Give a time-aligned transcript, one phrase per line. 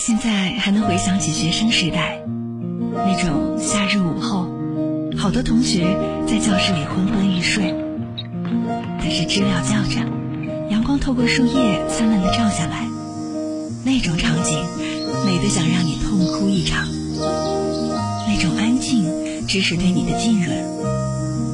[0.00, 2.22] 现在还能回想起学生时代，
[2.94, 4.48] 那种夏日午后，
[5.18, 5.94] 好多同学
[6.26, 7.74] 在教室里昏昏欲睡，
[8.98, 10.00] 但是知了叫着，
[10.70, 12.88] 阳光透过树叶灿烂的照下来，
[13.84, 14.64] 那种场景
[15.26, 16.88] 美得想让你痛哭一场。
[18.26, 19.04] 那种安静，
[19.46, 20.56] 只是对你的浸润，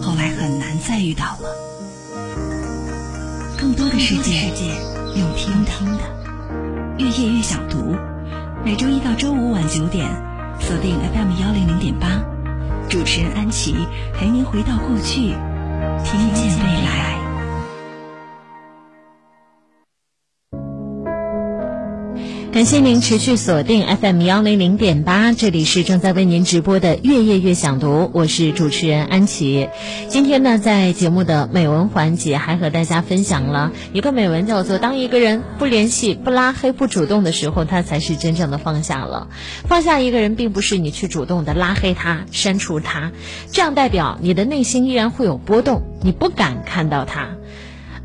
[0.00, 1.48] 后来很难再遇到了。
[3.58, 4.52] 更多的世界
[5.16, 6.00] 用听的，
[6.98, 7.96] 越夜越想读。
[8.66, 10.10] 每周一到周五晚九点，
[10.58, 12.20] 锁定 FM 幺零零点八，
[12.88, 15.36] 主持人安琪陪您回到过去，
[16.04, 17.25] 听见未来。
[22.56, 29.68] 感谢您持续锁定 FM 幺零零点八，这里是正在为您直播的《月夜月想读》，我是主持人安琪。
[30.08, 39.28] 今天呢，在节目的美文环节，还和大家分享了一个美文，叫做“当一个人不联系、不拉黑、不主动的时候，他才是真正的放下了”。
[39.68, 43.12] 放下一个人，并不是你去主动的拉黑他、删除他，
[43.52, 47.36] 这样代表你的内心依然会有波动，你不敢看到他；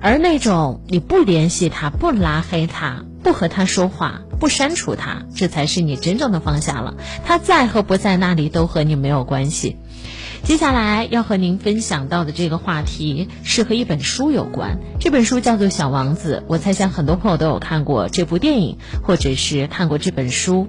[0.00, 3.04] 而那种你不联系他、不拉黑他。
[3.22, 6.94] 不和他说话，不删除他，这才是你真正的放下了。
[7.24, 9.76] 他在和不在那里都和你没有关系。
[10.42, 16.42] 接下来要和您分享到的这个话题是和一本书有关，这本书叫做《小王子》。
[16.48, 20.66] 我猜想很多朋友都有看过这部电影，或者是看过这本书。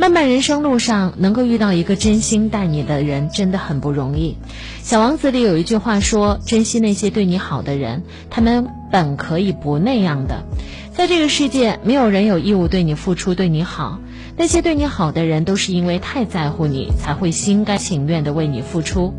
[0.00, 4.36] 漫漫人生路上，能够遇到一个真心待你的人，真的很不容易。
[4.88, 10.44] 《小王子》里有一句话说：“珍惜那些对你好的人，他们本可以不那样的。”
[10.98, 14.00] 在这个世界，没有人有义务对你付出、对你好。
[14.36, 19.14] 那些对你好的人，都是因为太在乎你，才会心甘情愿的为你付出。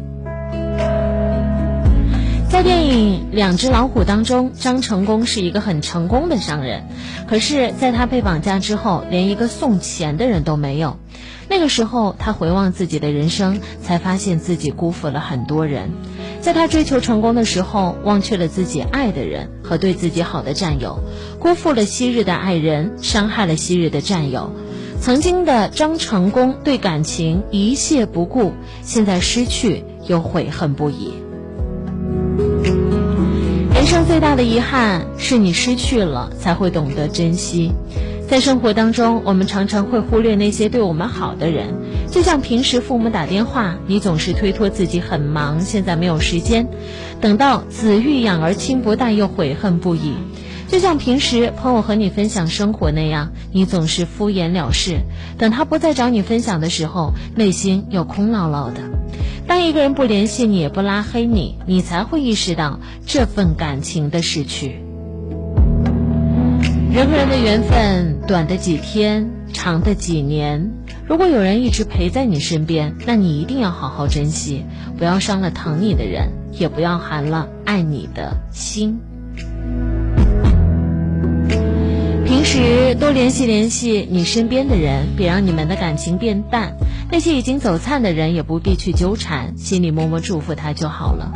[2.49, 6.83] 在电影《两只老虎》当中，张成功是一个很成功的商人，
[7.29, 10.97] 可是，在他被绑架之后，连一个送钱的人都没有。
[11.47, 15.91] 那个时候，他回望自己的人生，才发现自己辜负了很多人。
[16.41, 20.99] 在他追求成功的时候，忘却了自己爱的人和对自己好的战友，
[21.39, 24.51] 辜负了昔日的爱人，伤害了昔日的战友。
[25.01, 31.13] 曾经的张成功对感情一屑不顾，现在失去又悔恨不已。
[33.73, 37.71] 人生最大的遗憾是你失去了，才会懂得珍惜。
[38.29, 41.73] 在生活当中，我们常常会忽略那些对我们好的人，
[42.11, 46.65] 就像平时父母打电话，你总是推脱自己很忙，现在没有时间；
[47.19, 50.13] 等到子欲养而亲不待，又悔恨不已。
[50.67, 54.99] 就像平时朋友和你分享生活那样，你总是敷衍了事；
[55.39, 58.81] 等他不再找你分享的时候，内心又空落落的。
[59.47, 64.83] 当一个人不联系你，也不拉黑你，你才会意识到这份感情的逝去。
[66.91, 70.71] 人和人的缘分，短的几天，长的几年。
[71.07, 74.65] 如果有人一直陪在你身边，那你一定要好好珍惜，
[74.97, 78.99] 不要伤了疼你的人，也不要寒了爱你的心。
[82.25, 86.75] 平时多联系联系你身边的人，别让你们的感情变淡。
[87.11, 91.33] 那些已经走散的人，也不必去纠缠，心里默默祝福他就好了。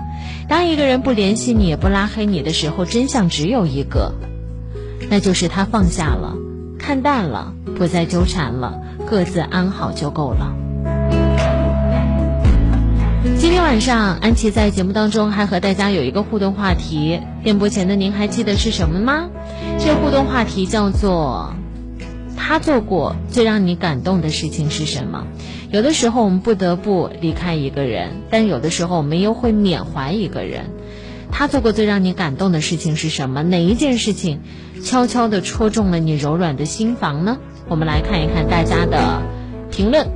[0.49, 4.15] 当一个人不联系你，也不拉黑你的时候，真相只有一个。
[5.09, 6.35] 那就是他放下了，
[6.79, 10.55] 看淡了，不再纠缠了，各自安好就够了。
[13.37, 19.29] 今天晚上，安琪在节目当中还和大家有一个互动话题，电波前的您还记得是什么吗？
[19.79, 21.53] 这互动话题叫做
[22.35, 25.27] “他做过最让你感动的事情是什么？”
[25.71, 30.65] 有的时候我们不得不离开一个人，但有的时候我们又会缅怀一个人。
[31.35, 33.41] 他做过最让你感动的事情是什么？
[33.41, 34.41] 哪一件事情
[34.83, 37.39] 悄悄地戳中了你柔软的心房呢？
[37.67, 39.23] 我们来看一看大家的
[39.71, 40.07] 评论。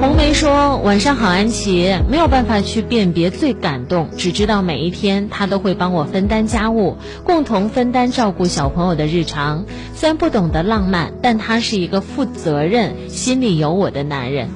[0.00, 1.94] 红梅说：“晚上好，安琪。
[2.10, 9.66] 没有办法去辨别最感动，只知道每一天他都会帮我分担家务，共同分担照顾小朋友的日常。
[9.94, 14.48] 虽然不懂得浪漫，但他是一个负责任、心里有我的男人。”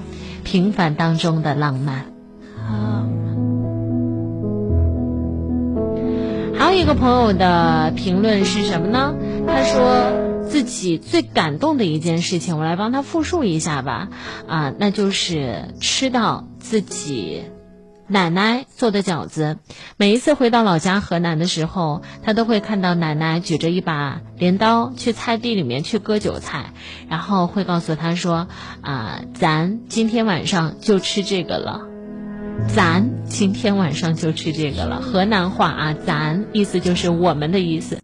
[0.51, 2.07] 平凡当中的浪漫。
[2.67, 3.05] 好
[6.59, 9.15] 还有一个朋友的评论是什么呢？
[9.47, 14.09] 他说自己最感动的一件事情，我来帮他复述一下吧。
[14.47, 17.43] 啊，那就是吃到自己。
[18.11, 19.59] 奶奶做的饺子，
[19.99, 26.73] 每一次回到老家河南的时候，他都会看到奶奶举着一把镰刀去菜地里面去割韭菜，
[27.11, 28.49] 然后会告诉他说
[28.81, 31.83] ：“啊，咱今天晚上就吃这个了。”
[32.67, 35.01] 咱今天晚上就吃这个了。
[35.01, 37.97] 河南话啊，咱意思就是我们的意思。